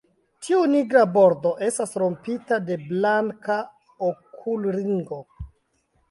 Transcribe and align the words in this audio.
Tiu 0.45 0.59
nigra 0.69 1.01
bordo 1.17 1.49
estas 1.65 1.91
rompita 2.03 2.57
de 2.69 2.77
blanka 2.85 3.57
okulringo. 4.07 5.21